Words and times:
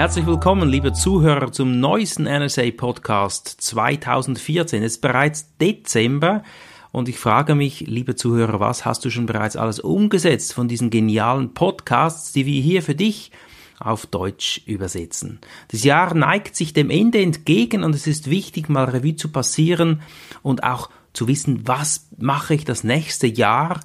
Herzlich 0.00 0.24
willkommen, 0.24 0.70
liebe 0.70 0.94
Zuhörer, 0.94 1.52
zum 1.52 1.78
neuesten 1.78 2.24
NSA 2.24 2.70
Podcast 2.74 3.48
2014. 3.60 4.82
Es 4.82 4.92
ist 4.92 5.02
bereits 5.02 5.54
Dezember 5.58 6.42
und 6.90 7.10
ich 7.10 7.18
frage 7.18 7.54
mich, 7.54 7.80
liebe 7.80 8.14
Zuhörer, 8.14 8.60
was 8.60 8.86
hast 8.86 9.04
du 9.04 9.10
schon 9.10 9.26
bereits 9.26 9.56
alles 9.56 9.78
umgesetzt 9.78 10.54
von 10.54 10.68
diesen 10.68 10.88
genialen 10.88 11.52
Podcasts, 11.52 12.32
die 12.32 12.46
wir 12.46 12.62
hier 12.62 12.82
für 12.82 12.94
dich 12.94 13.30
auf 13.78 14.06
Deutsch 14.06 14.62
übersetzen. 14.64 15.38
Das 15.68 15.84
Jahr 15.84 16.14
neigt 16.14 16.56
sich 16.56 16.72
dem 16.72 16.88
Ende 16.88 17.20
entgegen 17.20 17.84
und 17.84 17.94
es 17.94 18.06
ist 18.06 18.30
wichtig, 18.30 18.70
mal 18.70 18.86
Revue 18.86 19.16
zu 19.16 19.28
passieren 19.28 20.00
und 20.40 20.64
auch 20.64 20.88
zu 21.12 21.28
wissen, 21.28 21.68
was 21.68 22.08
mache 22.16 22.54
ich 22.54 22.64
das 22.64 22.84
nächste 22.84 23.26
Jahr. 23.26 23.80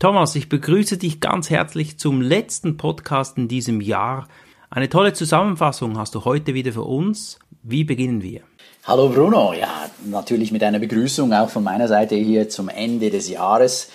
Thomas, 0.00 0.34
ich 0.34 0.48
begrüße 0.48 0.98
dich 0.98 1.20
ganz 1.20 1.48
herzlich 1.48 1.96
zum 1.96 2.22
letzten 2.22 2.76
Podcast 2.76 3.38
in 3.38 3.46
diesem 3.46 3.80
Jahr. 3.80 4.26
Eine 4.72 4.88
tolle 4.88 5.12
Zusammenfassung 5.12 5.98
hast 5.98 6.14
du 6.14 6.24
heute 6.24 6.54
wieder 6.54 6.72
für 6.72 6.84
uns. 6.84 7.40
Wie 7.64 7.82
beginnen 7.82 8.22
wir? 8.22 8.42
Hallo 8.84 9.08
Bruno, 9.08 9.52
ja, 9.52 9.90
natürlich 10.04 10.52
mit 10.52 10.62
einer 10.62 10.78
Begrüßung 10.78 11.32
auch 11.32 11.50
von 11.50 11.64
meiner 11.64 11.88
Seite 11.88 12.14
hier 12.14 12.48
zum 12.48 12.68
Ende 12.68 13.10
des 13.10 13.28
Jahres. 13.28 13.88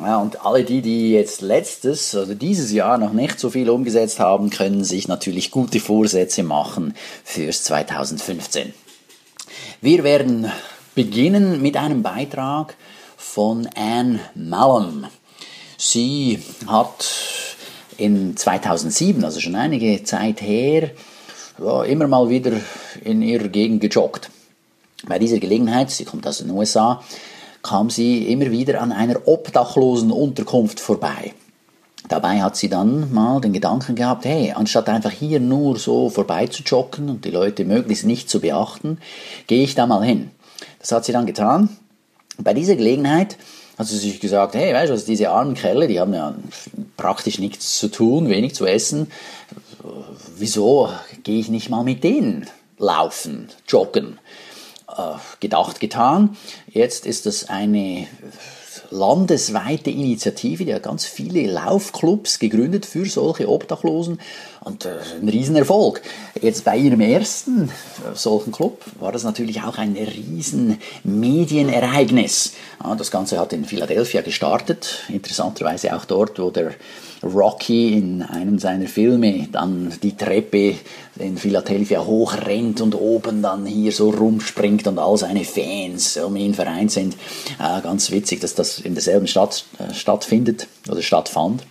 Ja, 0.00 0.16
und 0.16 0.44
alle 0.44 0.64
die, 0.64 0.82
die 0.82 1.12
jetzt 1.12 1.42
letztes, 1.42 2.12
also 2.16 2.34
dieses 2.34 2.72
Jahr 2.72 2.98
noch 2.98 3.12
nicht 3.12 3.38
so 3.38 3.50
viel 3.50 3.70
umgesetzt 3.70 4.18
haben, 4.18 4.50
können 4.50 4.82
sich 4.82 5.06
natürlich 5.06 5.52
gute 5.52 5.78
Vorsätze 5.78 6.42
machen 6.42 6.94
fürs 7.22 7.62
2015. 7.62 8.74
Wir 9.80 10.02
werden 10.02 10.50
beginnen 10.96 11.62
mit 11.62 11.76
einem 11.76 12.02
Beitrag 12.02 12.74
von 13.16 13.68
Anne 13.76 14.18
Mallam. 14.34 15.06
Sie 15.78 16.40
hat 16.66 17.35
in 17.98 18.36
2007, 18.36 19.24
also 19.24 19.40
schon 19.40 19.54
einige 19.54 20.02
Zeit 20.04 20.40
her, 20.42 20.90
ja, 21.58 21.84
immer 21.84 22.06
mal 22.06 22.28
wieder 22.28 22.52
in 23.04 23.22
ihrer 23.22 23.48
Gegend 23.48 23.80
gejoggt. 23.80 24.30
Bei 25.06 25.18
dieser 25.18 25.38
Gelegenheit, 25.38 25.90
sie 25.90 26.04
kommt 26.04 26.26
aus 26.26 26.38
den 26.38 26.50
USA, 26.50 27.02
kam 27.62 27.90
sie 27.90 28.30
immer 28.30 28.50
wieder 28.50 28.80
an 28.80 28.92
einer 28.92 29.26
obdachlosen 29.26 30.10
Unterkunft 30.10 30.80
vorbei. 30.80 31.34
Dabei 32.08 32.40
hat 32.40 32.56
sie 32.56 32.68
dann 32.68 33.12
mal 33.12 33.40
den 33.40 33.52
Gedanken 33.52 33.96
gehabt, 33.96 34.24
hey, 34.24 34.52
anstatt 34.52 34.88
einfach 34.88 35.10
hier 35.10 35.40
nur 35.40 35.76
so 35.76 36.08
vorbei 36.08 36.46
zu 36.46 36.62
joggen 36.62 37.08
und 37.08 37.24
die 37.24 37.30
Leute 37.30 37.64
möglichst 37.64 38.04
nicht 38.04 38.30
zu 38.30 38.40
beachten, 38.40 38.98
gehe 39.48 39.64
ich 39.64 39.74
da 39.74 39.86
mal 39.86 40.04
hin. 40.04 40.30
Das 40.78 40.92
hat 40.92 41.04
sie 41.04 41.12
dann 41.12 41.26
getan. 41.26 41.68
Bei 42.38 42.54
dieser 42.54 42.76
Gelegenheit 42.76 43.36
hat 43.78 43.86
sie 43.86 43.98
sich 43.98 44.20
gesagt, 44.20 44.54
hey, 44.54 44.72
weißt 44.72 44.88
du, 44.88 44.94
also 44.94 45.06
diese 45.06 45.30
armen 45.30 45.54
Kerle, 45.54 45.88
die 45.88 46.00
haben 46.00 46.14
ja 46.14 46.34
praktisch 46.96 47.38
nichts 47.38 47.78
zu 47.78 47.88
tun, 47.88 48.28
wenig 48.28 48.54
zu 48.54 48.66
essen. 48.66 49.10
Wieso 50.36 50.90
gehe 51.22 51.38
ich 51.38 51.48
nicht 51.48 51.68
mal 51.68 51.84
mit 51.84 52.02
denen 52.02 52.46
laufen, 52.78 53.48
joggen? 53.68 54.18
Äh, 54.88 55.16
gedacht, 55.40 55.80
getan. 55.80 56.36
Jetzt 56.68 57.06
ist 57.06 57.26
das 57.26 57.48
eine 57.48 58.06
landesweite 58.90 59.90
Initiative, 59.90 60.64
die 60.64 60.74
hat 60.74 60.84
ganz 60.84 61.04
viele 61.04 61.50
Laufclubs 61.50 62.38
gegründet 62.38 62.86
für 62.86 63.06
solche 63.06 63.48
Obdachlosen 63.48 64.20
und 64.60 64.84
äh, 64.84 64.94
ein 65.20 65.28
Riesenerfolg. 65.28 66.02
Jetzt 66.40 66.64
bei 66.64 66.76
ihrem 66.76 67.00
ersten 67.00 67.68
äh, 67.68 68.14
solchen 68.14 68.52
Club 68.52 68.82
war 68.98 69.12
das 69.12 69.24
natürlich 69.24 69.62
auch 69.62 69.78
ein 69.78 69.96
riesen 69.96 70.78
Medienereignis. 71.04 72.52
Ja, 72.82 72.94
das 72.94 73.10
Ganze 73.10 73.38
hat 73.38 73.52
in 73.52 73.64
Philadelphia 73.64 74.22
gestartet, 74.22 75.04
interessanterweise 75.08 75.96
auch 75.96 76.04
dort, 76.04 76.38
wo 76.38 76.50
der 76.50 76.74
Rocky 77.34 77.94
in 77.94 78.22
einem 78.22 78.58
seiner 78.58 78.86
Filme 78.86 79.48
dann 79.50 79.92
die 80.02 80.16
Treppe 80.16 80.74
in 81.18 81.36
Philadelphia 81.36 82.04
hochrennt 82.04 82.80
und 82.80 82.94
oben 82.94 83.42
dann 83.42 83.66
hier 83.66 83.92
so 83.92 84.10
rumspringt 84.10 84.86
und 84.86 84.98
all 84.98 85.16
seine 85.16 85.44
Fans 85.44 86.16
um 86.16 86.36
ihn 86.36 86.54
vereint 86.54 86.90
sind. 86.90 87.14
Äh, 87.58 87.80
ganz 87.82 88.10
witzig, 88.10 88.40
dass 88.40 88.54
das 88.54 88.78
in 88.78 88.94
derselben 88.94 89.26
Stadt 89.26 89.64
äh, 89.78 89.92
stattfindet 89.94 90.68
oder 90.88 91.02
stattfand. 91.02 91.64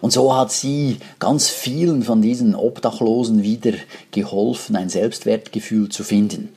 Und 0.00 0.12
so 0.12 0.34
hat 0.34 0.52
sie 0.52 0.98
ganz 1.18 1.48
vielen 1.48 2.02
von 2.02 2.22
diesen 2.22 2.54
Obdachlosen 2.54 3.42
wieder 3.42 3.72
geholfen, 4.12 4.76
ein 4.76 4.88
Selbstwertgefühl 4.88 5.88
zu 5.88 6.04
finden. 6.04 6.50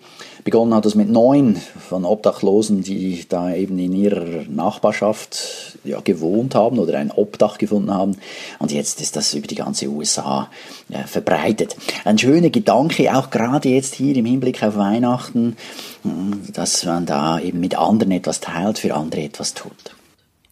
Begonnen 0.44 0.74
hat 0.74 0.85
es 0.85 0.96
mit 0.96 1.09
neun 1.09 1.56
von 1.56 2.06
Obdachlosen, 2.06 2.81
die 2.84 3.25
da 3.28 3.53
eben 3.53 3.78
in 3.78 3.94
ihrer 3.94 4.44
Nachbarschaft 4.50 5.78
ja, 5.84 6.00
gewohnt 6.02 6.56
haben 6.56 6.79
oder 6.79 6.97
ein 6.97 7.12
Obdach 7.12 7.57
gefunden 7.57 7.94
haben. 7.94 8.18
Und 8.59 8.72
jetzt 8.72 9.02
ist 9.02 9.16
das 9.16 9.34
über 9.34 9.47
die 9.47 9.56
ganze 9.56 9.88
USA 9.88 10.50
ja, 10.90 11.06
verbreitet. 11.06 11.75
Ein 12.06 12.18
schöner 12.18 12.50
Gedanke, 12.50 13.16
auch 13.16 13.29
gerade 13.29 13.69
jetzt 13.69 13.96
hier 13.96 14.16
im 14.16 14.25
Hinblick 14.25 14.63
auf 14.63 14.75
Weihnachten, 14.75 15.57
dass 16.53 16.85
man 16.85 17.06
da 17.06 17.40
eben 17.40 17.59
mit 17.59 17.78
anderen 17.78 18.12
etwas 18.12 18.40
teilt, 18.40 18.79
für 18.79 18.96
andere 18.96 19.22
etwas 19.22 19.53
tut. 19.53 19.96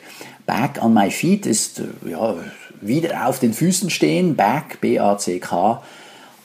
Back 0.47 0.83
on 0.83 0.95
my 0.95 1.11
feet 1.11 1.47
ist 1.47 1.83
ja, 2.05 2.37
wieder 2.81 3.29
auf 3.29 3.39
den 3.39 3.53
Füßen 3.53 3.91
stehen. 3.91 4.35
Back, 4.35 4.81
B-A-C-K, 4.81 5.83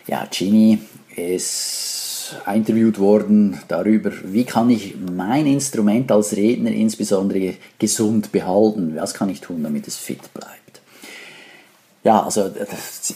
Ja, 0.06 0.26
Ginny 0.30 0.78
ist 1.16 2.34
interviewt 2.52 2.98
worden 2.98 3.60
darüber, 3.68 4.10
wie 4.24 4.44
kann 4.44 4.70
ich 4.70 4.96
mein 4.96 5.46
Instrument 5.46 6.10
als 6.10 6.36
Redner 6.36 6.70
insbesondere 6.70 7.54
gesund 7.78 8.32
behalten, 8.32 8.96
was 8.96 9.14
kann 9.14 9.28
ich 9.28 9.40
tun, 9.40 9.62
damit 9.62 9.86
es 9.86 9.96
fit 9.96 10.32
bleibt. 10.34 10.80
Ja, 12.02 12.22
also 12.22 12.50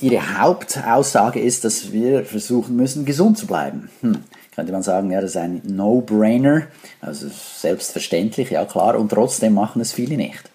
ihre 0.00 0.38
Hauptaussage 0.38 1.40
ist, 1.40 1.64
dass 1.64 1.92
wir 1.92 2.24
versuchen 2.24 2.76
müssen, 2.76 3.04
gesund 3.04 3.38
zu 3.38 3.46
bleiben. 3.46 3.88
Hm, 4.00 4.24
könnte 4.54 4.72
man 4.72 4.82
sagen, 4.82 5.12
ja, 5.12 5.20
das 5.20 5.30
ist 5.30 5.36
ein 5.36 5.62
No-Brainer, 5.64 6.62
also 7.00 7.28
selbstverständlich, 7.28 8.50
ja 8.50 8.64
klar, 8.64 8.98
und 8.98 9.10
trotzdem 9.10 9.54
machen 9.54 9.80
es 9.80 9.92
viele 9.92 10.16
nicht. 10.16 10.50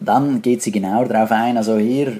Dann 0.00 0.42
geht 0.42 0.62
sie 0.62 0.70
genauer 0.70 1.06
darauf 1.06 1.30
ein, 1.30 1.56
also 1.56 1.78
hier 1.78 2.18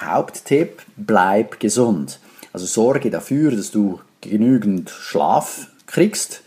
Haupttipp, 0.00 0.82
bleib 0.96 1.58
gesund. 1.58 2.20
Also 2.52 2.66
sorge 2.66 3.10
dafür, 3.10 3.52
dass 3.52 3.70
du 3.70 4.00
genügend 4.20 4.90
Schlaf 4.90 5.68
kriegst. 5.86 6.42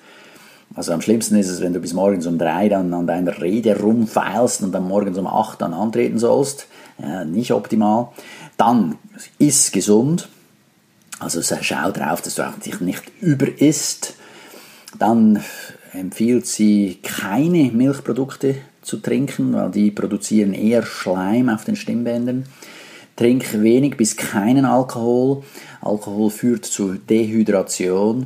Also 0.75 0.94
am 0.94 1.01
schlimmsten 1.01 1.36
ist 1.36 1.50
es, 1.50 1.62
wenn 1.62 1.74
du 1.74 1.80
bis 1.80 1.94
morgens 1.94 2.25
um 2.25 2.38
drei 2.38 2.69
dann 2.69 2.94
an 2.94 3.07
deiner 3.07 3.42
Rede 3.42 3.77
rumfeilst 3.80 4.63
und 4.63 4.71
dann 4.71 4.88
morgens 4.88 5.18
um 5.18 5.27
acht 5.27 5.62
dann 5.62 5.74
antreten 5.74 6.18
sollst. 6.18 6.68
Ja, 6.98 7.25
nicht 7.25 7.51
optimal. 7.51 8.09
Dann 8.57 8.98
iss 9.38 9.71
gesund. 9.71 10.30
Also 11.19 11.42
schau 11.42 11.92
drauf, 11.92 12.21
dass 12.21 12.36
du 12.36 12.44
dich 12.65 12.80
nicht 12.80 13.03
überisst. 13.19 14.15
Dann 14.98 15.44
empfiehlt 15.94 16.48
sie 16.48 17.00
keine 17.03 17.71
Milchprodukte 17.71 18.56
zu 18.81 18.98
trinken, 18.98 19.53
weil 19.53 19.71
die 19.71 19.92
produzieren 19.92 20.53
eher 20.53 20.83
Schleim 20.83 21.50
auf 21.50 21.65
den 21.65 21.75
Stimmbändern. 21.75 22.45
Trink 23.22 23.62
wenig 23.62 23.98
bis 23.98 24.18
keinen 24.18 24.66
Alkohol. 24.66 25.44
Alkohol 25.80 26.32
führt 26.32 26.66
zu 26.66 26.96
Dehydration. 26.96 28.26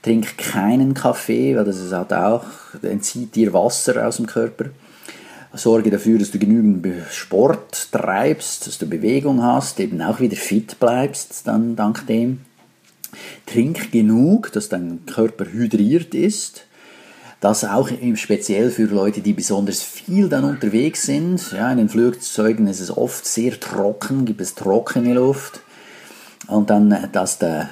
Trink 0.00 0.38
keinen 0.38 0.94
Kaffee, 0.94 1.56
weil 1.56 1.64
das 1.64 1.90
hat 1.90 2.12
auch, 2.12 2.44
entzieht 2.82 3.34
dir 3.34 3.52
Wasser 3.52 4.06
aus 4.06 4.18
dem 4.18 4.26
Körper. 4.26 4.66
Sorge 5.54 5.90
dafür, 5.90 6.20
dass 6.20 6.30
du 6.30 6.38
genügend 6.38 6.86
Sport 7.10 7.90
treibst, 7.90 8.68
dass 8.68 8.78
du 8.78 8.86
Bewegung 8.86 9.42
hast, 9.42 9.80
eben 9.80 10.00
auch 10.02 10.20
wieder 10.20 10.36
fit 10.36 10.78
bleibst, 10.78 11.48
dann 11.48 11.74
dank 11.74 12.06
dem. 12.06 12.42
trink 13.44 13.90
genug, 13.90 14.52
dass 14.52 14.68
dein 14.68 15.04
Körper 15.04 15.46
hydriert 15.46 16.14
ist. 16.14 16.67
Das 17.40 17.64
auch 17.64 17.88
speziell 18.14 18.70
für 18.70 18.84
Leute, 18.84 19.20
die 19.20 19.32
besonders 19.32 19.80
viel 19.80 20.28
dann 20.28 20.42
unterwegs 20.42 21.02
sind. 21.02 21.52
Ja, 21.52 21.70
in 21.70 21.78
den 21.78 21.88
Flugzeugen 21.88 22.66
ist 22.66 22.80
es 22.80 22.96
oft 22.96 23.24
sehr 23.26 23.58
trocken, 23.60 24.24
gibt 24.24 24.40
es 24.40 24.56
trockene 24.56 25.14
Luft. 25.14 25.60
Und 26.48 26.70
dann, 26.70 27.08
dass 27.12 27.38
du 27.38 27.68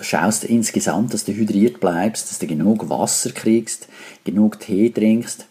schaust 0.00 0.44
insgesamt, 0.44 1.12
dass 1.12 1.24
du 1.24 1.32
hydriert 1.32 1.80
bleibst, 1.80 2.30
dass 2.30 2.38
du 2.38 2.46
genug 2.46 2.88
Wasser 2.88 3.30
kriegst, 3.30 3.88
genug 4.24 4.60
Tee 4.60 4.88
trinkst. 4.88 5.46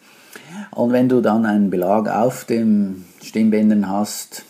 Und 0.72 0.92
wenn 0.92 1.08
du 1.08 1.22
dann 1.22 1.46
einen 1.46 1.70
Belag 1.70 2.10
auf 2.10 2.46
den 2.46 3.06
Stimmbändern 3.22 3.88
hast, 3.88 4.44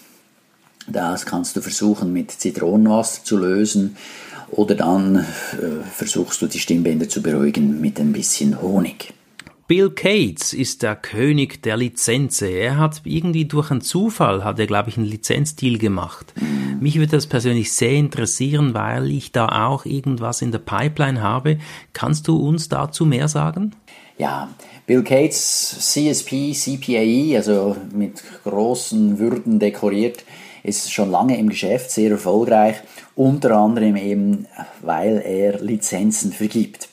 das 0.87 1.25
kannst 1.25 1.55
du 1.55 1.61
versuchen 1.61 2.13
mit 2.13 2.31
Zitronenwasser 2.31 3.23
zu 3.23 3.37
lösen 3.37 3.97
oder 4.55 4.75
dann 4.75 5.17
äh, 5.17 5.23
versuchst 5.91 6.41
du 6.41 6.47
die 6.47 6.59
Stimmbänder 6.59 7.09
zu 7.09 7.21
beruhigen 7.21 7.81
mit 7.81 7.99
ein 7.99 8.13
bisschen 8.13 8.61
Honig. 8.61 9.13
Bill 9.65 9.89
Gates 9.89 10.51
ist 10.53 10.83
der 10.83 10.95
König 10.95 11.63
der 11.63 11.77
Lizenze. 11.77 12.47
Er 12.47 12.77
hat 12.77 13.01
irgendwie 13.05 13.45
durch 13.45 13.71
einen 13.71 13.81
Zufall, 13.81 14.43
hat 14.43 14.59
er, 14.59 14.67
glaube 14.67 14.89
ich, 14.89 14.97
einen 14.97 15.05
Lizenzdeal 15.05 15.77
gemacht. 15.77 16.33
Mhm. 16.39 16.79
Mich 16.81 16.97
würde 16.97 17.13
das 17.13 17.27
persönlich 17.27 17.71
sehr 17.71 17.93
interessieren, 17.93 18.73
weil 18.73 19.09
ich 19.09 19.31
da 19.31 19.67
auch 19.67 19.85
irgendwas 19.85 20.41
in 20.41 20.51
der 20.51 20.59
Pipeline 20.59 21.21
habe. 21.21 21.59
Kannst 21.93 22.27
du 22.27 22.37
uns 22.37 22.67
dazu 22.67 23.05
mehr 23.05 23.29
sagen? 23.29 23.73
Ja, 24.17 24.49
Bill 24.85 25.01
Gates, 25.01 25.77
CSP, 25.79 26.51
CPAE, 26.53 27.37
also 27.37 27.77
mit 27.93 28.21
großen 28.43 29.17
Würden 29.17 29.59
dekoriert, 29.59 30.25
ist 30.63 30.91
schon 30.91 31.11
lange 31.11 31.37
im 31.37 31.49
Geschäft, 31.49 31.91
sehr 31.91 32.11
erfolgreich, 32.11 32.77
unter 33.15 33.51
anderem 33.51 33.95
eben, 33.95 34.47
weil 34.81 35.21
er 35.25 35.59
Lizenzen 35.59 36.31
vergibt. 36.31 36.89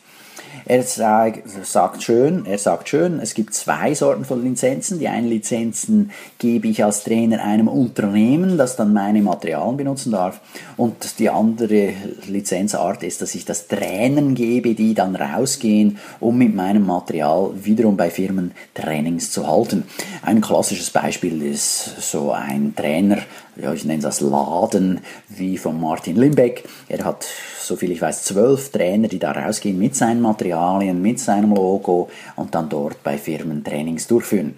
Er 0.67 0.85
sagt 0.85 2.03
schön, 2.03 2.47
er 2.47 2.59
sagt 2.59 2.89
schön, 2.89 3.19
es 3.19 3.35
gibt 3.35 3.55
zwei 3.55 3.93
Sorten 3.95 4.25
von 4.25 4.45
Lizenzen. 4.45 5.01
Die 5.01 5.09
einen 5.09 5.29
Lizenzen 5.29 6.13
gebe 6.39 6.69
ich 6.69 6.85
als 6.85 7.03
Trainer 7.03 7.43
einem 7.43 7.67
Unternehmen, 7.67 8.57
das 8.57 8.77
dann 8.77 8.93
meine 8.93 9.21
Materialien 9.21 9.79
benutzen 9.79 10.13
darf. 10.13 10.41
Und 10.77 11.19
die 11.19 11.29
andere 11.29 11.93
Lizenzart 12.29 13.03
ist, 13.03 13.21
dass 13.21 13.35
ich 13.35 13.45
das 13.45 13.67
Trainern 13.67 14.37
gebe, 14.37 14.75
die 14.75 14.95
dann 14.95 15.17
rausgehen, 15.17 15.99
um 16.21 16.39
mit 16.39 16.55
meinem 16.55 16.87
Material 16.87 17.51
wiederum 17.61 17.97
bei 17.97 18.11
Firmen 18.11 18.53
Trainings 18.75 19.33
zu 19.33 19.49
halten. 19.49 19.85
Ein 20.23 20.41
klassisches 20.41 20.91
Beispiel 20.91 21.43
ist 21.43 22.01
so 22.01 22.31
ein 22.31 22.75
Trainer, 22.77 23.19
ja, 23.63 23.73
ich 23.73 23.85
nenne 23.85 24.03
das 24.03 24.21
Laden, 24.21 25.01
wie 25.29 25.59
von 25.59 25.81
Martin 25.81 26.17
Limbeck. 26.17 26.65
Er 26.89 27.05
hat 27.05 27.27
soviel 27.61 27.93
ich 27.93 28.03
weiß, 28.03 28.25
zwölf 28.25 28.71
Trainer, 28.71 29.09
die 29.09 29.19
da 29.19 29.33
rausgehen 29.33 29.79
mit 29.79 29.95
seinen 29.95 30.21
Materialien, 30.21 31.01
mit 31.01 31.21
seinem 31.21 31.55
Logo 31.55 32.09
und 32.37 32.55
dann 32.55 32.69
dort 32.69 33.03
bei 33.03 33.17
Firmen 33.17 33.63
Trainings 33.63 34.07
durchführen. 34.07 34.57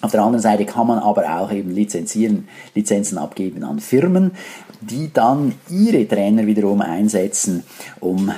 Auf 0.00 0.12
der 0.12 0.22
anderen 0.22 0.40
Seite 0.40 0.64
kann 0.64 0.86
man 0.86 0.98
aber 0.98 1.38
auch 1.38 1.52
eben 1.52 1.70
lizenzieren, 1.70 2.48
Lizenzen 2.74 3.18
abgeben 3.18 3.64
an 3.64 3.80
Firmen, 3.80 4.32
die 4.80 5.12
dann 5.12 5.54
ihre 5.68 6.08
Trainer 6.08 6.46
wiederum 6.46 6.80
einsetzen, 6.80 7.64
um 8.00 8.32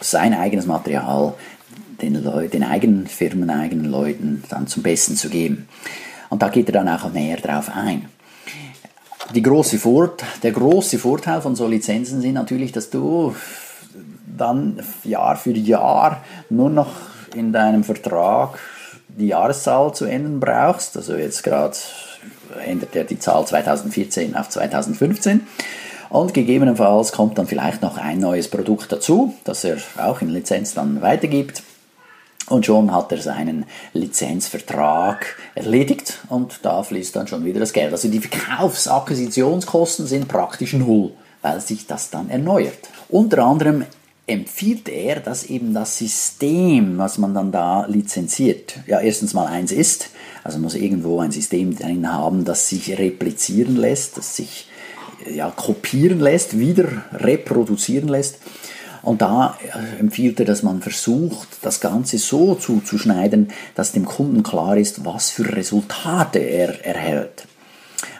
sein 0.00 0.34
eigenes 0.34 0.66
Material 0.66 1.34
den, 2.00 2.22
den 2.52 2.62
eigenen 2.62 3.08
Firmen, 3.08 3.50
eigenen 3.50 3.90
Leuten 3.90 4.44
dann 4.48 4.68
zum 4.68 4.84
Besten 4.84 5.16
zu 5.16 5.28
geben. 5.28 5.68
Und 6.30 6.42
da 6.42 6.48
geht 6.48 6.68
er 6.68 6.72
dann 6.72 6.88
auch 6.88 7.12
näher 7.12 7.38
drauf 7.38 7.70
ein 7.74 8.06
die 9.34 9.42
große 9.42 9.78
Vorteil, 9.78 10.28
der 10.42 10.52
große 10.52 10.98
Vorteil 10.98 11.40
von 11.40 11.56
so 11.56 11.66
Lizenzen 11.66 12.20
sind 12.20 12.34
natürlich, 12.34 12.72
dass 12.72 12.90
du 12.90 13.34
dann 14.36 14.82
Jahr 15.04 15.36
für 15.36 15.52
Jahr 15.52 16.22
nur 16.50 16.70
noch 16.70 16.92
in 17.34 17.52
deinem 17.52 17.84
Vertrag 17.84 18.58
die 19.08 19.28
Jahreszahl 19.28 19.92
zu 19.94 20.06
ändern 20.06 20.40
brauchst. 20.40 20.96
Also 20.96 21.14
jetzt 21.16 21.42
gerade 21.42 21.76
ändert 22.64 22.94
er 22.96 23.04
die 23.04 23.18
Zahl 23.18 23.46
2014 23.46 24.36
auf 24.36 24.48
2015. 24.48 25.46
Und 26.08 26.34
gegebenenfalls 26.34 27.12
kommt 27.12 27.38
dann 27.38 27.46
vielleicht 27.46 27.80
noch 27.80 27.96
ein 27.96 28.18
neues 28.18 28.48
Produkt 28.48 28.92
dazu, 28.92 29.34
das 29.44 29.64
er 29.64 29.78
auch 29.96 30.20
in 30.20 30.28
Lizenz 30.28 30.74
dann 30.74 31.00
weitergibt. 31.00 31.62
Und 32.48 32.66
schon 32.66 32.92
hat 32.92 33.12
er 33.12 33.18
seinen 33.18 33.66
Lizenzvertrag 33.92 35.36
erledigt 35.54 36.18
und 36.28 36.60
da 36.62 36.82
fließt 36.82 37.14
dann 37.14 37.28
schon 37.28 37.44
wieder 37.44 37.60
das 37.60 37.72
Geld. 37.72 37.92
Also 37.92 38.08
die 38.08 38.20
Verkaufsakquisitionskosten 38.20 40.06
sind 40.06 40.28
praktisch 40.28 40.72
null, 40.72 41.12
weil 41.40 41.60
sich 41.60 41.86
das 41.86 42.10
dann 42.10 42.30
erneuert. 42.30 42.90
Unter 43.08 43.44
anderem 43.44 43.84
empfiehlt 44.26 44.88
er, 44.88 45.20
dass 45.20 45.44
eben 45.44 45.74
das 45.74 45.98
System, 45.98 46.98
was 46.98 47.18
man 47.18 47.34
dann 47.34 47.52
da 47.52 47.86
lizenziert, 47.86 48.74
ja 48.86 49.00
erstens 49.00 49.34
mal 49.34 49.46
eins 49.46 49.72
ist, 49.72 50.10
also 50.44 50.58
muss 50.58 50.74
irgendwo 50.74 51.20
ein 51.20 51.32
System 51.32 51.76
drin 51.76 52.12
haben, 52.12 52.44
das 52.44 52.68
sich 52.68 52.98
replizieren 52.98 53.76
lässt, 53.76 54.16
das 54.16 54.36
sich 54.36 54.68
ja, 55.32 55.50
kopieren 55.50 56.20
lässt, 56.20 56.58
wieder 56.58 56.88
reproduzieren 57.12 58.08
lässt 58.08 58.38
und 59.02 59.20
da 59.20 59.56
äh, 59.62 60.00
empfiehlt 60.00 60.38
er, 60.40 60.46
dass 60.46 60.62
man 60.62 60.80
versucht, 60.80 61.48
das 61.62 61.80
Ganze 61.80 62.18
so 62.18 62.54
zuzuschneiden, 62.54 63.48
dass 63.74 63.92
dem 63.92 64.04
Kunden 64.04 64.42
klar 64.42 64.76
ist, 64.76 65.04
was 65.04 65.30
für 65.30 65.56
Resultate 65.56 66.38
er 66.38 66.84
erhält. 66.84 67.46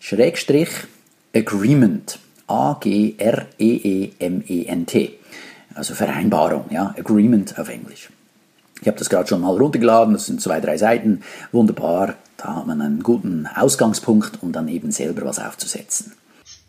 Schrägstrich 0.00 0.70
Agreement, 1.34 2.18
A-G-R-E-E-M-E-N-T, 2.46 3.18
also 5.74 5.94
Vereinbarung, 5.94 6.64
ja, 6.70 6.94
Agreement 6.98 7.58
auf 7.58 7.68
Englisch. 7.68 8.08
Ich 8.80 8.86
habe 8.86 8.98
das 8.98 9.10
gerade 9.10 9.28
schon 9.28 9.40
mal 9.42 9.56
runtergeladen, 9.56 10.14
das 10.14 10.26
sind 10.26 10.40
zwei, 10.40 10.60
drei 10.60 10.78
Seiten, 10.78 11.22
wunderbar, 11.52 12.14
da 12.36 12.56
hat 12.56 12.66
man 12.66 12.80
einen 12.80 13.02
guten 13.02 13.46
Ausgangspunkt, 13.46 14.42
um 14.42 14.52
dann 14.52 14.68
eben 14.68 14.90
selber 14.90 15.24
was 15.24 15.38
aufzusetzen. 15.38 16.12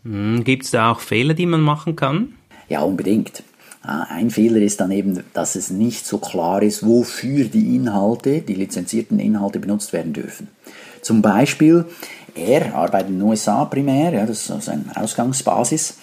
Hm, 0.04 0.44
Gibt 0.44 0.64
es 0.64 0.70
da 0.70 0.92
auch 0.92 1.00
Fehler, 1.00 1.34
die 1.34 1.46
man 1.46 1.60
machen 1.60 1.96
kann? 1.96 2.34
Ja, 2.68 2.80
unbedingt. 2.80 3.42
Ein 3.82 4.30
Fehler 4.30 4.60
ist 4.60 4.80
dann 4.80 4.90
eben, 4.90 5.22
dass 5.32 5.54
es 5.54 5.70
nicht 5.70 6.06
so 6.06 6.18
klar 6.18 6.62
ist, 6.62 6.86
wofür 6.86 7.44
die 7.46 7.76
Inhalte, 7.76 8.42
die 8.42 8.54
lizenzierten 8.54 9.18
Inhalte 9.18 9.58
benutzt 9.58 9.94
werden 9.94 10.12
dürfen. 10.12 10.48
Zum 11.00 11.22
Beispiel, 11.22 11.86
er 12.34 12.74
arbeitet 12.74 13.08
in 13.08 13.18
den 13.18 13.28
USA 13.28 13.64
primär, 13.64 14.12
ja, 14.12 14.26
das 14.26 14.50
ist 14.50 14.62
seine 14.64 14.84
Ausgangsbasis, 14.94 15.96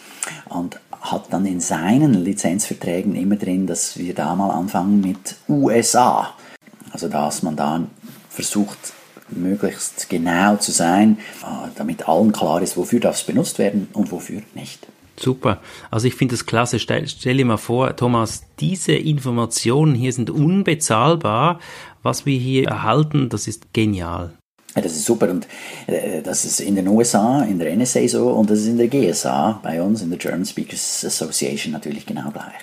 und 0.50 0.80
hat 1.02 1.32
dann 1.32 1.46
in 1.46 1.60
seinen 1.60 2.16
Lizenzverträgen 2.16 3.16
immer 3.16 3.36
drin, 3.36 3.68
dass 3.68 3.98
wir 3.98 4.14
da 4.16 4.36
mal 4.36 4.50
anfangen 4.50 5.00
mit 5.02 5.36
USA. 5.48 6.34
Also 6.92 7.08
dass 7.08 7.44
man 7.44 7.56
da 7.56 7.84
versucht, 8.30 8.94
möglichst 9.30 10.10
genau 10.10 10.56
zu 10.56 10.72
sein, 10.72 11.18
äh, 11.44 11.70
damit 11.76 12.08
allen 12.08 12.32
klar 12.32 12.62
ist, 12.62 12.78
wofür 12.78 13.00
darf 13.00 13.18
es 13.18 13.24
benutzt 13.24 13.60
werden 13.60 13.88
und 13.94 14.12
wofür 14.12 14.42
nicht. 14.56 14.88
Super. 15.20 15.62
Also 15.90 16.08
ich 16.08 16.16
finde 16.16 16.34
das 16.34 16.46
klasse. 16.46 16.80
Stell, 16.80 17.08
stell 17.08 17.38
dir 17.38 17.46
mal 17.46 17.58
vor, 17.58 17.96
Thomas, 17.96 18.44
diese 18.60 18.94
Informationen 18.94 19.96
hier 19.96 20.14
sind 20.14 20.30
unbezahlbar. 20.30 21.60
Was 22.04 22.26
wir 22.26 22.38
hier 22.38 22.68
erhalten, 22.68 23.30
das 23.30 23.48
ist 23.48 23.74
genial. 23.74 24.38
Ja, 24.76 24.82
das 24.82 24.92
ist 24.92 25.06
super 25.06 25.30
und 25.32 25.48
äh, 25.88 26.22
das 26.22 26.46
ist 26.46 26.60
in 26.60 26.76
den 26.76 26.88
USA, 26.88 27.42
in 27.42 27.58
der 27.58 27.76
NSA 27.76 28.08
so 28.08 28.30
und 28.30 28.50
das 28.50 28.60
ist 28.60 28.68
in 28.68 28.78
der 28.78 28.88
GSA 28.88 29.60
bei 29.64 29.82
uns, 29.82 30.04
in 30.04 30.10
der 30.12 30.20
German 30.20 30.46
Speakers 30.46 31.04
Association 31.04 31.74
natürlich 31.74 32.06
genau 32.06 32.30
gleich. 32.30 32.54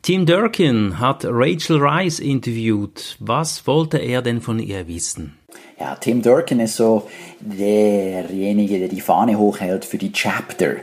Tim 0.00 0.24
Durkin 0.24 0.98
hat 0.98 1.26
Rachel 1.26 1.76
Rice 1.76 2.20
interviewt. 2.20 3.16
Was 3.18 3.66
wollte 3.66 3.98
er 3.98 4.22
denn 4.22 4.40
von 4.40 4.60
ihr 4.60 4.88
wissen? 4.88 5.36
Ja, 5.78 5.96
Tim 5.96 6.22
Durkin 6.22 6.60
ist 6.60 6.76
so 6.76 7.08
derjenige, 7.40 8.78
der 8.78 8.88
die 8.88 9.00
Fahne 9.00 9.38
hochhält 9.38 9.84
für 9.84 9.98
die 9.98 10.12
Chapter. 10.12 10.76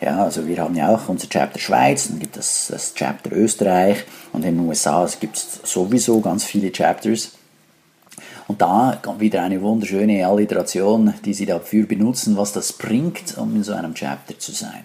Ja, 0.00 0.24
also 0.24 0.46
wir 0.46 0.58
haben 0.58 0.74
ja 0.74 0.94
auch 0.94 1.08
unser 1.08 1.28
Chapter 1.28 1.58
Schweiz, 1.58 2.08
dann 2.08 2.18
gibt 2.18 2.36
es 2.36 2.68
das 2.70 2.92
Chapter 2.94 3.32
Österreich 3.32 4.04
und 4.32 4.44
in 4.44 4.56
den 4.56 4.68
USA 4.68 5.08
gibt 5.18 5.36
es 5.36 5.60
sowieso 5.64 6.20
ganz 6.20 6.44
viele 6.44 6.70
Chapters. 6.70 7.32
Und 8.46 8.60
da 8.60 8.98
kommt 9.02 9.20
wieder 9.20 9.42
eine 9.42 9.60
wunderschöne 9.60 10.26
Alliteration, 10.26 11.14
die 11.24 11.34
sie 11.34 11.46
dafür 11.46 11.86
benutzen, 11.86 12.36
was 12.36 12.52
das 12.52 12.74
bringt, 12.74 13.36
um 13.38 13.56
in 13.56 13.62
so 13.64 13.72
einem 13.72 13.94
Chapter 13.94 14.38
zu 14.38 14.52
sein. 14.52 14.84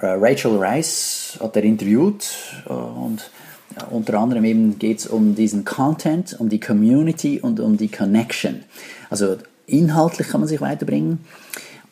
Äh, 0.00 0.06
Rachel 0.18 0.56
Rice 0.56 1.38
hat 1.40 1.56
er 1.56 1.64
interviewt 1.64 2.30
äh, 2.66 2.72
und 2.72 3.30
unter 3.90 4.18
anderem 4.18 4.44
eben 4.44 4.78
geht 4.78 5.00
es 5.00 5.06
um 5.06 5.34
diesen 5.34 5.64
Content, 5.64 6.36
um 6.38 6.48
die 6.48 6.60
Community 6.60 7.40
und 7.40 7.60
um 7.60 7.76
die 7.76 7.88
Connection. 7.88 8.64
Also 9.10 9.36
inhaltlich 9.66 10.28
kann 10.28 10.40
man 10.40 10.48
sich 10.48 10.60
weiterbringen. 10.60 11.20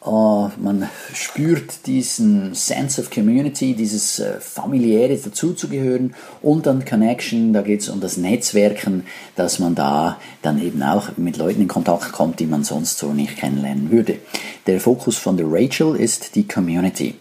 Uh, 0.01 0.49
man 0.59 0.89
spürt 1.13 1.87
diesen 1.87 2.55
Sense 2.55 3.01
of 3.01 3.11
Community, 3.11 3.75
dieses 3.75 4.21
äh, 4.21 4.39
familiäre 4.39 5.17
dazuzugehören 5.17 6.15
und 6.41 6.67
dann 6.67 6.85
Connection, 6.85 7.53
da 7.53 7.63
geht 7.63 7.81
es 7.81 7.89
um 7.89 8.01
das 8.01 8.17
Netzwerken, 8.17 9.05
dass 9.35 9.59
man 9.59 9.75
da 9.75 10.21
dann 10.41 10.63
eben 10.63 10.85
auch 10.85 11.17
mit 11.17 11.37
Leuten 11.37 11.63
in 11.63 11.69
Kontakt 11.69 12.13
kommt, 12.13 12.39
die 12.39 12.47
man 12.47 12.63
sonst 12.63 12.99
so 12.99 13.13
nicht 13.13 13.39
kennenlernen 13.39 13.91
würde. 13.91 14.19
Der 14.69 14.81
Fokus 14.81 15.17
von 15.17 15.37
der 15.37 15.47
Rachel 15.49 15.97
ist 15.97 16.37
die 16.37 16.47
Community. 16.47 17.17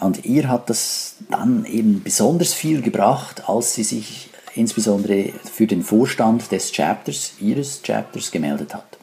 Und 0.00 0.24
ihr 0.24 0.48
hat 0.48 0.68
das 0.70 1.14
dann 1.30 1.64
eben 1.66 2.02
besonders 2.02 2.52
viel 2.52 2.82
gebracht, 2.82 3.48
als 3.48 3.74
sie 3.74 3.84
sich 3.84 4.30
insbesondere 4.54 5.32
für 5.52 5.68
den 5.68 5.84
Vorstand 5.84 6.50
des 6.50 6.72
Chapters, 6.72 7.34
ihres 7.40 7.80
Chapters 7.82 8.32
gemeldet 8.32 8.74
hat. 8.74 8.98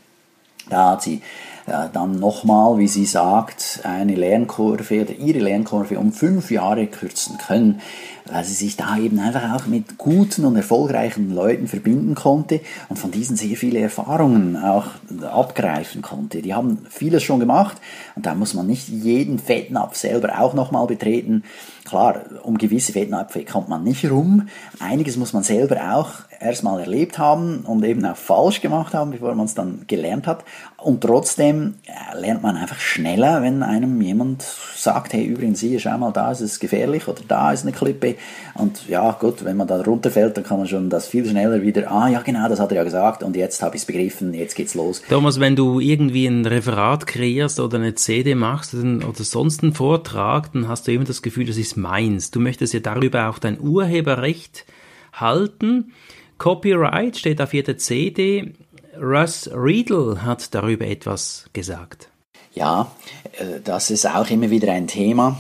Da 0.70 0.92
hat 0.92 1.04
sie 1.04 1.22
dann 1.66 2.20
nochmal, 2.20 2.78
wie 2.78 2.88
sie 2.88 3.06
sagt, 3.06 3.80
eine 3.84 4.16
Lernkurve 4.16 5.02
oder 5.02 5.14
ihre 5.14 5.40
Lernkurve 5.40 5.98
um 5.98 6.12
fünf 6.14 6.52
Jahre 6.52 6.86
kürzen 6.86 7.40
können, 7.40 7.82
weil 8.26 8.44
sie 8.44 8.54
sich 8.54 8.78
da 8.78 8.98
eben 8.98 9.20
einfach 9.20 9.56
auch 9.56 9.66
mit 9.66 9.98
guten 9.98 10.46
und 10.46 10.56
erfolgreichen 10.56 11.34
Leuten 11.34 11.68
verbinden 11.68 12.14
konnte 12.14 12.62
und 12.90 12.98
von 12.98 13.10
diesen 13.10 13.36
sehr 13.36 13.56
viele 13.56 13.80
Erfahrungen 13.80 14.58
auch 14.58 14.88
abgreifen 15.24 16.04
konnte. 16.04 16.44
Die 16.44 16.54
haben 16.54 16.86
vieles 16.90 17.24
schon 17.24 17.40
gemacht 17.40 17.78
und 18.16 18.28
da 18.28 18.36
muss 18.36 18.54
man 18.54 18.68
nicht 18.68 18.88
jeden 18.88 19.40
Fettnapf 19.40 19.96
selber 19.96 20.40
auch 20.40 20.54
nochmal 20.54 20.86
betreten. 20.86 21.44
Klar, 21.84 22.22
um 22.44 22.58
gewisse 22.58 22.94
Fettnäpfe 22.94 23.44
kommt 23.44 23.70
man 23.70 23.84
nicht 23.84 24.10
rum. 24.10 24.50
Einiges 24.80 25.18
muss 25.18 25.34
man 25.34 25.44
selber 25.44 25.96
auch 25.96 26.10
erstmal 26.40 26.80
erlebt 26.80 27.18
haben 27.18 27.62
und 27.62 27.84
eben 27.84 28.06
auch 28.06 28.16
falsch 28.16 28.62
gemacht 28.62 28.94
haben, 28.94 29.12
bevor 29.12 29.36
man 29.36 29.46
es 29.46 29.54
dann 29.54 29.86
gelernt 29.88 30.28
hat. 30.28 30.44
Und 30.78 31.02
trotzdem 31.02 31.76
äh, 31.86 32.20
lernt 32.20 32.44
man 32.44 32.58
einfach 32.58 32.80
schneller, 32.80 33.42
wenn 33.42 33.64
einem 33.64 34.02
jemand 34.02 34.44
sagt, 34.76 35.14
hey, 35.14 35.24
übrigens 35.26 35.60
hier, 35.60 35.80
schau 35.80 35.98
mal, 35.98 36.12
da 36.12 36.32
ist 36.32 36.42
es 36.42 36.60
gefährlich 36.60 37.08
oder 37.08 37.22
da 37.28 37.52
ist 37.52 37.64
eine 37.64 37.72
Klippe. 37.72 38.16
Und 38.54 38.88
ja, 38.88 39.12
gut, 39.12 39.44
wenn 39.44 39.58
man 39.58 39.68
da 39.68 39.82
runterfällt, 39.82 40.38
dann 40.38 40.44
kann 40.44 40.60
man 40.60 40.68
schon 40.68 40.90
das 40.90 41.08
viel 41.08 41.28
schneller 41.28 41.62
wieder, 41.62 41.90
ah 41.92 42.08
ja, 42.08 42.22
genau, 42.22 42.48
das 42.48 42.60
hat 42.60 42.72
er 42.72 42.78
ja 42.78 42.84
gesagt 42.84 43.24
und 43.24 43.36
jetzt 43.36 43.62
habe 43.64 43.76
ich 43.76 43.82
es 43.82 43.86
begriffen, 43.86 44.34
jetzt 44.34 44.56
geht's 44.56 44.76
los. 44.76 45.02
Thomas, 45.10 45.40
wenn 45.40 45.56
du 45.56 45.80
irgendwie 45.80 46.28
ein 46.28 46.46
Referat 46.46 47.08
kreierst 47.08 47.60
oder 47.60 47.78
eine 47.78 47.96
CD 47.96 48.36
machst 48.36 48.74
oder 48.74 49.24
sonst 49.24 49.64
einen 49.64 49.74
Vortrag, 49.74 50.54
dann 50.54 50.68
hast 50.68 50.88
du 50.88 50.92
immer 50.92 51.06
das 51.06 51.22
Gefühl, 51.22 51.46
das 51.46 51.58
ist 51.58 51.78
meinst. 51.78 52.36
Du 52.36 52.40
möchtest 52.40 52.74
ja 52.74 52.80
darüber 52.80 53.30
auch 53.30 53.40
dein 53.40 53.60
Urheberrecht 53.60 54.66
halten. 55.14 55.94
Copyright 56.38 57.18
steht 57.18 57.42
auf 57.42 57.54
jeder 57.54 57.78
CD. 57.78 58.54
Russ 59.00 59.50
Riedel 59.54 60.24
hat 60.24 60.54
darüber 60.54 60.86
etwas 60.86 61.46
gesagt. 61.54 62.10
Ja, 62.54 62.92
äh, 63.38 63.60
das 63.64 63.90
ist 63.92 64.06
auch 64.06 64.30
immer 64.30 64.50
wieder 64.50 64.72
ein 64.72 64.88
Thema. 64.88 65.40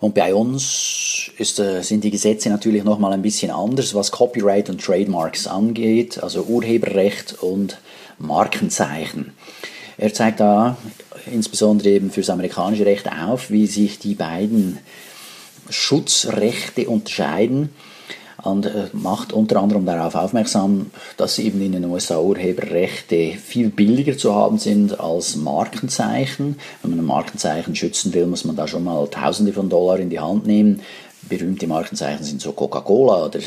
Und 0.00 0.14
bei 0.14 0.34
uns 0.34 1.30
ist, 1.38 1.58
äh, 1.58 1.82
sind 1.82 2.04
die 2.04 2.10
Gesetze 2.10 2.48
natürlich 2.50 2.84
nochmal 2.84 3.12
ein 3.12 3.22
bisschen 3.22 3.50
anders, 3.50 3.94
was 3.94 4.12
Copyright 4.12 4.68
und 4.70 4.82
Trademarks 4.82 5.46
angeht, 5.46 6.22
also 6.22 6.42
Urheberrecht 6.42 7.42
und 7.42 7.78
Markenzeichen. 8.18 9.32
Er 9.96 10.12
zeigt 10.12 10.40
da 10.40 10.76
insbesondere 11.32 11.90
eben 11.90 12.10
fürs 12.10 12.30
amerikanische 12.30 12.86
Recht 12.86 13.10
auf, 13.10 13.50
wie 13.50 13.66
sich 13.66 13.98
die 13.98 14.14
beiden 14.14 14.78
Schutzrechte 15.70 16.88
unterscheiden 16.88 17.70
und 18.44 18.70
macht 18.92 19.32
unter 19.32 19.60
anderem 19.60 19.86
darauf 19.86 20.14
aufmerksam, 20.14 20.90
dass 21.16 21.38
eben 21.38 21.60
in 21.62 21.72
den 21.72 21.84
USA 21.86 22.18
Urheberrechte 22.20 23.32
viel 23.32 23.70
billiger 23.70 24.16
zu 24.16 24.34
haben 24.34 24.58
sind 24.58 25.00
als 25.00 25.36
Markenzeichen. 25.36 26.56
Wenn 26.82 26.90
man 26.90 27.00
ein 27.00 27.06
Markenzeichen 27.06 27.74
schützen 27.74 28.12
will, 28.14 28.26
muss 28.26 28.44
man 28.44 28.56
da 28.56 28.68
schon 28.68 28.84
mal 28.84 29.06
Tausende 29.08 29.52
von 29.52 29.68
Dollar 29.68 29.98
in 29.98 30.10
die 30.10 30.20
Hand 30.20 30.46
nehmen. 30.46 30.80
Berühmte 31.22 31.66
Markenzeichen 31.66 32.24
sind 32.24 32.40
so 32.42 32.52
Coca-Cola 32.52 33.26
oder 33.26 33.40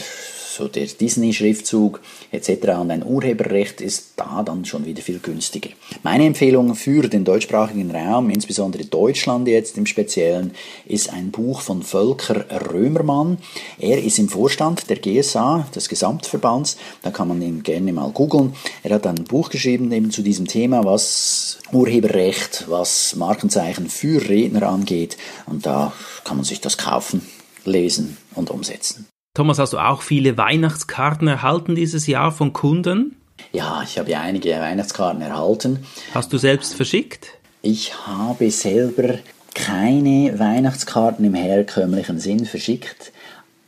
so 0.58 0.68
der 0.68 0.88
Disney-Schriftzug 0.88 2.02
etc. 2.32 2.50
Und 2.80 2.92
ein 2.92 3.06
Urheberrecht 3.06 3.80
ist 3.80 4.14
da 4.16 4.44
dann 4.44 4.66
schon 4.66 4.86
wieder 4.86 5.02
viel 5.02 5.20
günstiger. 5.20 5.70
Meine 6.04 6.26
Empfehlung 6.26 6.76
für 6.76 7.08
den 7.08 7.24
deutschsprachigen 7.24 7.92
Raum, 7.92 8.30
insbesondere 8.30 8.86
Deutschland 8.86 9.48
jetzt 9.48 9.78
im 9.78 9.86
Speziellen, 9.86 10.52
ist 10.86 11.14
ein 11.14 11.32
Buch 11.32 11.62
von 11.62 11.84
Völker 11.84 12.46
Römermann. 12.72 13.38
Er 13.78 14.04
ist 14.04 14.20
im 14.20 14.30
Vorstand 14.30 14.90
der 14.90 14.98
GSA, 14.98 15.68
des 15.76 15.90
Gesamtverbands. 15.90 16.78
Da 17.04 17.12
kann 17.12 17.28
man 17.28 17.42
ihn 17.42 17.64
gerne 17.64 17.94
mal 17.94 18.10
googeln. 18.10 18.54
Er 18.84 18.96
hat 18.96 19.08
ein 19.08 19.24
Buch 19.24 19.50
geschrieben 19.50 19.92
eben 19.92 20.12
zu 20.12 20.22
diesem 20.22 20.48
Thema, 20.48 20.84
was 20.84 21.60
Urheberrecht, 21.72 22.66
was 22.68 23.16
Markenzeichen 23.16 23.90
für 23.90 24.28
Redner 24.28 24.64
angeht. 24.64 25.18
Und 25.46 25.66
da 25.66 25.94
kann 26.24 26.38
man 26.38 26.46
sich 26.46 26.62
das 26.62 26.78
kaufen, 26.78 27.22
lesen 27.66 28.18
und 28.36 28.50
umsetzen. 28.50 29.08
Thomas, 29.38 29.60
hast 29.60 29.74
du 29.74 29.78
auch 29.78 30.02
viele 30.02 30.36
Weihnachtskarten 30.36 31.28
erhalten 31.28 31.76
dieses 31.76 32.08
Jahr 32.08 32.32
von 32.32 32.54
Kunden? 32.54 33.16
Ja, 33.54 33.84
ich 33.84 34.00
habe 34.00 34.10
ja 34.10 34.22
einige 34.22 34.50
Weihnachtskarten 34.50 35.22
erhalten. 35.22 35.86
Hast 36.16 36.34
du 36.34 36.40
selbst 36.40 36.74
verschickt? 36.74 37.28
Ich 37.62 38.08
habe 38.08 38.50
selber 38.50 39.20
keine 39.54 40.40
Weihnachtskarten 40.40 41.24
im 41.24 41.36
herkömmlichen 41.36 42.20
Sinn 42.20 42.48
verschickt. 42.48 43.12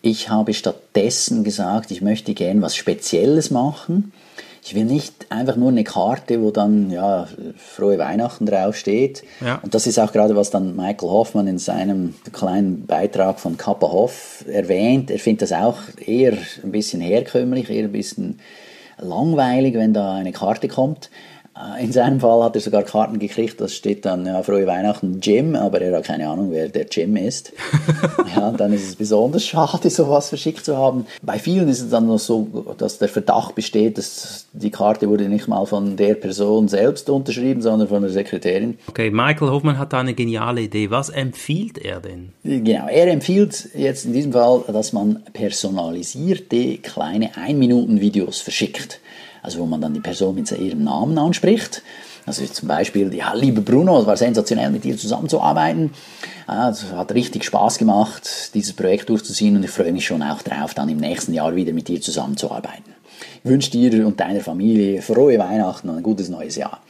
Ich 0.02 0.30
habe 0.30 0.56
stattdessen 0.56 1.44
gesagt, 1.44 1.92
ich 1.92 2.02
möchte 2.02 2.34
gern 2.34 2.64
was 2.64 2.76
Spezielles 2.76 3.52
machen 3.52 4.12
ich 4.64 4.76
will 4.76 4.86
nicht 4.86 5.32
einfach 5.32 5.56
nur 5.56 5.70
eine 5.70 5.84
Karte, 5.84 6.42
wo 6.42 6.52
dann 6.52 6.92
ja 6.92 7.28
frohe 7.58 7.98
Weihnachten 7.98 8.46
draufsteht. 8.46 9.24
Ja. 9.42 9.60
Und 9.62 9.74
das 9.74 9.88
ist 9.88 10.00
auch 10.00 10.12
gerade, 10.12 10.36
was 10.36 10.50
dann 10.50 10.76
Michael 10.76 11.10
Hoffmann 11.10 11.48
in 11.48 11.58
seinem 11.58 12.16
kleinen 12.34 12.86
Beitrag 12.86 13.40
von 13.40 13.58
Kappa 13.58 13.92
Hoff 13.92 14.46
erwähnt. 14.48 15.12
Er 15.12 15.20
findet 15.20 15.44
das 15.44 15.54
auch 15.54 15.78
eher 16.06 16.34
ein 16.64 16.72
bisschen 16.72 17.02
herkömmlich, 17.02 17.70
eher 17.70 17.86
ein 17.86 17.92
bisschen 17.92 18.40
langweilig, 18.98 19.76
wenn 19.76 19.94
da 19.94 20.16
eine 20.16 20.34
Karte 20.34 20.68
kommt. 20.68 21.10
Äh, 21.60 21.84
in 21.84 21.92
seinem 21.92 22.20
Fall 22.20 22.44
hat 22.44 22.56
er 22.56 22.62
sogar 22.62 22.84
Karten 22.84 23.20
gekriegt, 23.20 23.60
das 23.60 23.74
steht 23.74 24.06
dann, 24.06 24.26
ja, 24.26 24.42
frohe 24.44 24.66
Weihnachten 24.66 25.20
Jim, 25.22 25.56
aber 25.56 25.82
er 25.82 25.98
hat 25.98 26.06
keine 26.06 26.28
Ahnung, 26.28 26.52
wer 26.52 26.70
der 26.70 26.86
Jim 26.90 27.16
ist. 27.18 27.54
ja, 28.36 28.52
dann 28.52 28.74
ist 28.74 28.88
es 28.88 28.96
besonders 28.96 29.46
schade, 29.46 29.90
sowas 29.90 30.30
verschickt 30.30 30.64
zu 30.64 30.78
haben. 30.78 31.06
Bei 31.22 31.40
vielen 31.40 31.68
ist 31.68 31.82
es 31.82 31.90
dann 31.90 32.08
noch 32.08 32.20
so, 32.20 32.76
dass 32.78 32.98
der 32.98 33.10
Verdacht 33.10 33.56
besteht, 33.56 33.98
dass 33.98 34.46
die 34.54 34.72
Karte 34.72 35.10
wurde 35.10 35.28
nicht 35.28 35.48
mal 35.48 35.66
von 35.66 35.98
der 35.98 36.16
Person 36.16 36.68
selbst 36.68 37.10
unterschrieben, 37.10 37.62
sondern 37.62 37.88
von 37.88 38.02
der 38.02 38.12
Sekretärin. 38.12 38.78
Okay, 38.88 39.10
Michael 39.12 39.50
Hoffmann 39.50 39.78
hat 39.78 39.94
da 39.94 40.00
eine 40.00 40.14
geniale 40.14 40.62
Idee. 40.62 40.90
Was 40.90 41.10
empfiehlt 41.10 41.78
er 41.78 42.00
denn? 42.00 42.30
Genau, 42.44 42.88
er 42.88 43.08
empfiehlt 43.08 43.70
jetzt 43.76 44.06
in 44.06 44.14
diesem 44.14 44.32
Fall, 44.32 44.64
dass 44.68 44.94
man 44.94 45.24
personalisierte 45.34 46.78
kleine 46.78 47.32
Ein-Minuten-Videos 47.36 48.42
verschickt 48.42 49.00
also 49.42 49.60
wo 49.60 49.66
man 49.66 49.82
dann 49.82 49.94
die 49.94 50.00
Person 50.00 50.36
mit 50.36 50.52
ihrem 50.52 50.84
Namen 50.84 51.18
anspricht. 51.18 51.82
Also 52.26 52.46
zum 52.46 52.68
Beispiel, 52.68 53.14
ja, 53.14 53.34
lieber 53.34 53.62
Bruno, 53.62 54.00
es 54.00 54.06
war 54.06 54.18
sensationell, 54.18 54.70
mit 54.70 54.84
dir 54.84 54.96
zusammenzuarbeiten. 54.98 55.92
Ja, 56.48 56.70
es 56.70 56.92
hat 56.92 57.14
richtig 57.14 57.44
Spaß 57.44 57.78
gemacht, 57.78 58.54
dieses 58.54 58.74
Projekt 58.74 59.10
durchzuziehen 59.10 59.56
und 59.56 59.64
ich 59.64 59.72
freue 59.72 59.92
mich 59.92 60.06
schon 60.06 60.22
auch 60.22 60.42
drauf, 60.42 60.74
dann 60.74 60.90
im 60.90 60.98
nächsten 60.98 61.34
Jahr 61.34 61.56
wieder 61.56 61.74
mit 61.74 61.88
dir 61.88 62.02
zusammenzuarbeiten. 62.02 62.94
Ich 63.44 63.50
wünsche 63.50 63.72
dir 63.72 64.06
und 64.06 64.20
deiner 64.20 64.42
Familie 64.42 65.02
frohe 65.02 65.38
Weihnachten 65.40 65.90
und 65.90 65.98
ein 65.98 66.04
gutes 66.04 66.30
neues 66.30 66.56
Jahr. 66.56 66.82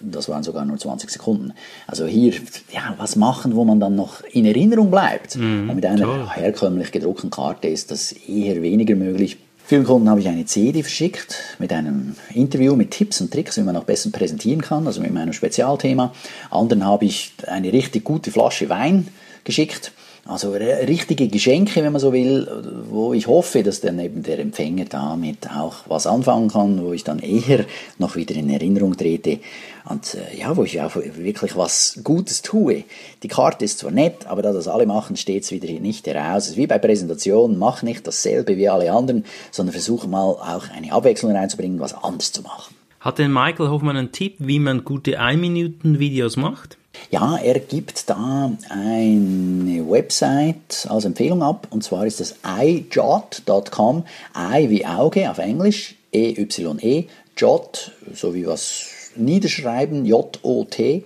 Das 0.00 0.28
waren 0.28 0.42
sogar 0.42 0.64
nur 0.64 0.78
20 0.78 1.10
Sekunden. 1.10 1.52
Also 1.86 2.06
hier, 2.06 2.32
ja, 2.72 2.94
was 2.96 3.16
machen, 3.16 3.54
wo 3.54 3.64
man 3.64 3.80
dann 3.80 3.96
noch 3.96 4.22
in 4.32 4.46
Erinnerung 4.46 4.90
bleibt. 4.90 5.36
Mm, 5.36 5.74
mit 5.74 5.84
einer 5.84 6.04
toll. 6.04 6.30
herkömmlich 6.34 6.90
gedruckten 6.90 7.30
Karte 7.30 7.68
ist 7.68 7.90
das 7.90 8.12
eher 8.12 8.62
weniger 8.62 8.94
möglich. 8.96 9.38
Vielen 9.70 9.84
Kunden 9.84 10.10
habe 10.10 10.18
ich 10.18 10.26
eine 10.26 10.46
CD 10.46 10.82
verschickt 10.82 11.36
mit 11.60 11.72
einem 11.72 12.16
Interview 12.34 12.74
mit 12.74 12.90
Tipps 12.90 13.20
und 13.20 13.32
Tricks, 13.32 13.56
wie 13.56 13.60
man 13.60 13.76
noch 13.76 13.84
besser 13.84 14.10
präsentieren 14.10 14.62
kann, 14.62 14.84
also 14.84 15.00
mit 15.00 15.14
meinem 15.14 15.32
Spezialthema. 15.32 16.12
Anderen 16.50 16.84
habe 16.84 17.04
ich 17.04 17.34
eine 17.46 17.72
richtig 17.72 18.02
gute 18.02 18.32
Flasche 18.32 18.68
Wein 18.68 19.06
geschickt 19.44 19.92
also 20.26 20.52
richtige 20.52 21.28
Geschenke, 21.28 21.82
wenn 21.82 21.92
man 21.92 22.00
so 22.00 22.12
will, 22.12 22.46
wo 22.88 23.12
ich 23.12 23.26
hoffe, 23.26 23.62
dass 23.62 23.80
dann 23.80 23.98
eben 23.98 24.22
der 24.22 24.38
Empfänger 24.38 24.84
damit 24.84 25.50
auch 25.50 25.76
was 25.86 26.06
anfangen 26.06 26.50
kann, 26.50 26.84
wo 26.84 26.92
ich 26.92 27.04
dann 27.04 27.18
eher 27.18 27.64
noch 27.98 28.16
wieder 28.16 28.34
in 28.34 28.50
Erinnerung 28.50 28.96
trete 28.96 29.40
und 29.88 30.14
äh, 30.14 30.38
ja, 30.38 30.56
wo 30.56 30.64
ich 30.64 30.80
auch 30.80 30.94
wirklich 30.94 31.56
was 31.56 32.00
Gutes 32.04 32.42
tue. 32.42 32.84
Die 33.22 33.28
Karte 33.28 33.64
ist 33.64 33.78
zwar 33.78 33.90
nett, 33.90 34.26
aber 34.26 34.42
da 34.42 34.52
das 34.52 34.68
alle 34.68 34.86
machen, 34.86 35.16
steht 35.16 35.44
es 35.44 35.50
wieder 35.50 35.66
hier 35.66 35.80
nicht 35.80 36.06
heraus. 36.06 36.44
Es 36.44 36.50
ist 36.50 36.56
wie 36.56 36.66
bei 36.66 36.78
Präsentationen, 36.78 37.58
mach 37.58 37.82
nicht 37.82 38.06
dasselbe 38.06 38.56
wie 38.56 38.68
alle 38.68 38.92
anderen, 38.92 39.24
sondern 39.50 39.72
versuche 39.72 40.06
mal 40.06 40.22
auch 40.22 40.68
eine 40.76 40.92
Abwechslung 40.92 41.32
reinzubringen, 41.32 41.80
was 41.80 41.94
anders 41.94 42.32
zu 42.32 42.42
machen. 42.42 42.74
Hat 43.00 43.18
denn 43.18 43.32
Michael 43.32 43.70
Hoffmann 43.70 43.96
einen 43.96 44.12
Tipp, 44.12 44.36
wie 44.38 44.58
man 44.58 44.84
gute 44.84 45.18
1-Minuten-Videos 45.18 46.36
macht? 46.36 46.76
Ja, 47.10 47.36
er 47.36 47.58
gibt 47.60 48.10
da 48.10 48.52
eine 48.68 49.69
Website 49.90 50.86
als 50.88 51.04
Empfehlung 51.04 51.42
ab 51.42 51.66
und 51.70 51.82
zwar 51.82 52.06
ist 52.06 52.20
das 52.20 52.36
iJot.com, 52.44 54.04
i 54.36 54.70
wie 54.70 54.86
Auge 54.86 55.30
auf 55.30 55.38
Englisch, 55.38 55.96
E-Y-E, 56.12 57.06
Jot, 57.36 57.92
so 58.14 58.34
wie 58.34 58.46
was 58.46 58.86
niederschreiben, 59.16 60.04
J-O-T, 60.04 61.04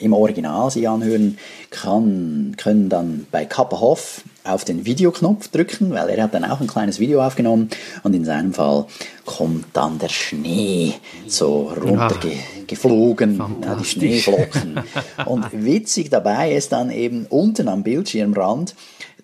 im 0.00 0.12
Original 0.12 0.70
sich 0.70 0.88
anhören, 0.88 1.38
kann, 1.70 2.54
können 2.56 2.88
dann 2.88 3.26
bei 3.30 3.44
Kappenhoff 3.44 4.22
auf 4.44 4.64
den 4.64 4.84
Videoknopf 4.84 5.48
drücken, 5.48 5.90
weil 5.90 6.08
er 6.08 6.24
hat 6.24 6.34
dann 6.34 6.44
auch 6.44 6.60
ein 6.60 6.66
kleines 6.66 6.98
Video 6.98 7.22
aufgenommen 7.22 7.68
und 8.02 8.14
in 8.14 8.24
seinem 8.24 8.54
Fall 8.54 8.86
kommt 9.24 9.66
dann 9.74 9.98
der 9.98 10.08
Schnee 10.08 10.94
so 11.26 11.72
runtergeflogen, 11.76 13.42
ja, 13.62 13.74
die 13.74 13.84
Schneeflocken. 13.84 14.80
Und 15.26 15.46
witzig 15.52 16.08
dabei 16.08 16.52
ist 16.52 16.72
dann 16.72 16.90
eben 16.90 17.26
unten 17.26 17.68
am 17.68 17.82
Bildschirmrand 17.82 18.74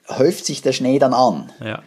häuft 0.09 0.45
sich 0.45 0.63
der 0.63 0.73
Schnee 0.73 0.99
dann 0.99 1.15
an. 1.15 1.51
Ja. 1.65 1.83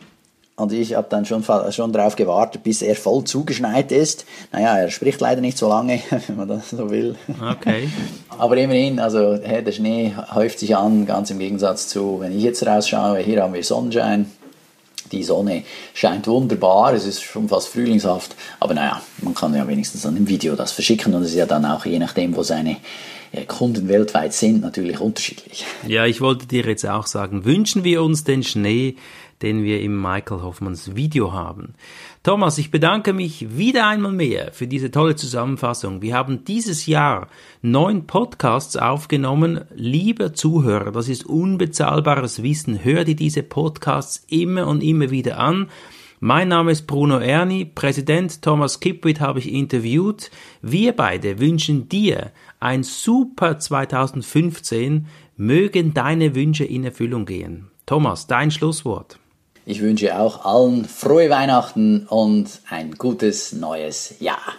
Und 0.59 0.73
ich 0.73 0.95
habe 0.95 1.05
dann 1.07 1.23
schon, 1.23 1.43
schon 1.43 1.93
darauf 1.93 2.15
gewartet, 2.15 2.63
bis 2.63 2.81
er 2.81 2.95
voll 2.95 3.23
zugeschneit 3.25 3.91
ist. 3.91 4.25
Naja, 4.51 4.75
er 4.75 4.89
spricht 4.89 5.21
leider 5.21 5.39
nicht 5.39 5.55
so 5.55 5.69
lange, 5.69 6.01
wenn 6.27 6.35
man 6.35 6.47
das 6.47 6.71
so 6.71 6.89
will. 6.89 7.15
Okay. 7.39 7.89
Aber 8.39 8.57
immerhin, 8.57 8.99
also 8.99 9.37
der 9.37 9.71
Schnee 9.71 10.15
häuft 10.33 10.57
sich 10.57 10.75
an, 10.75 11.05
ganz 11.05 11.29
im 11.29 11.37
Gegensatz 11.37 11.87
zu, 11.89 12.19
wenn 12.21 12.35
ich 12.35 12.41
jetzt 12.41 12.65
rausschaue, 12.65 13.19
hier 13.19 13.43
haben 13.43 13.53
wir 13.53 13.63
Sonnenschein. 13.63 14.31
Die 15.11 15.23
Sonne 15.23 15.63
scheint 15.93 16.27
wunderbar, 16.27 16.93
es 16.93 17.05
ist 17.05 17.21
schon 17.21 17.47
fast 17.47 17.69
frühlingshaft, 17.69 18.35
aber 18.59 18.73
naja, 18.73 19.01
man 19.21 19.33
kann 19.33 19.55
ja 19.55 19.65
wenigstens 19.65 20.05
an 20.05 20.15
dem 20.15 20.27
Video 20.27 20.55
das 20.57 20.73
verschicken 20.73 21.13
und 21.13 21.21
es 21.21 21.29
ist 21.29 21.37
ja 21.37 21.45
dann 21.45 21.63
auch 21.63 21.85
je 21.85 21.97
nachdem, 21.97 22.35
wo 22.35 22.43
seine 22.43 22.75
äh, 23.31 23.45
Kunden 23.45 23.87
weltweit 23.87 24.33
sind, 24.33 24.61
natürlich 24.61 24.99
unterschiedlich. 24.99 25.65
Ja, 25.87 26.05
ich 26.05 26.19
wollte 26.19 26.45
dir 26.45 26.65
jetzt 26.65 26.85
auch 26.85 27.07
sagen, 27.07 27.45
wünschen 27.45 27.85
wir 27.85 28.03
uns 28.03 28.25
den 28.25 28.43
Schnee, 28.43 28.95
den 29.41 29.63
wir 29.63 29.82
im 29.82 30.02
Michael 30.02 30.41
Hoffmanns 30.41 30.95
Video 30.95 31.32
haben. 31.32 31.76
Thomas, 32.23 32.58
ich 32.58 32.71
bedanke 32.71 33.13
mich 33.13 33.58
wieder 33.58 33.88
einmal 33.88 34.12
mehr 34.12 34.52
für 34.52 34.67
diese 34.67 34.91
tolle 34.91 35.15
Zusammenfassung. 35.15 36.02
Wir 36.02 36.15
haben 36.15 36.43
dieses 36.45 36.86
Jahr 36.86 37.28
neun 37.62 38.08
Podcasts 38.08 38.78
aufgenommen. 38.78 39.65
Lieber 39.76 40.34
Zuhörer, 40.34 40.91
das 40.91 41.10
ist 41.10 41.26
unbezahlbares 41.26 42.41
Wissen. 42.41 42.84
Hör 42.84 43.04
dir 43.04 43.15
diese 43.15 43.43
Podcasts 43.43 44.26
immer 44.30 44.67
und 44.67 44.84
immer 44.84 45.12
wieder 45.12 45.39
an. 45.39 45.69
Mein 46.19 46.47
Name 46.47 46.71
ist 46.71 46.88
Bruno 46.88 47.19
Erni, 47.19 47.63
Präsident 47.63 48.41
Thomas 48.41 48.80
Kipwit 48.80 49.19
habe 49.19 49.38
ich 49.38 49.54
interviewt. 49.54 50.32
Wir 50.63 50.93
beide 50.93 51.39
wünschen 51.39 51.89
dir 51.89 52.32
ein 52.60 52.82
super 52.82 53.60
2015. 53.60 55.06
Mögen 55.36 55.93
deine 55.93 56.34
Wünsche 56.34 56.65
in 56.65 56.84
Erfüllung 56.84 57.28
gehen. 57.28 57.69
Thomas, 57.86 58.26
dein 58.26 58.50
Schlusswort. 58.50 59.19
Ich 59.69 59.82
wünsche 59.82 60.17
auch 60.17 60.45
allen 60.45 60.86
frohe 60.86 61.30
Weihnachten 61.30 62.08
und 62.08 62.62
ein 62.69 62.93
gutes 62.93 63.51
neues 63.51 64.15
Jahr. 64.21 64.53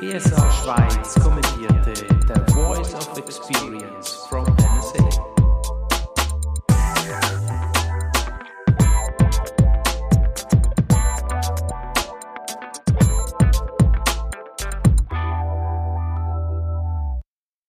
GSA 0.00 0.50
Schweiz 0.50 1.14
kommentierte 1.22 2.06
The 2.26 2.52
Voice 2.54 2.94
of 2.94 3.18
Experience 3.18 4.17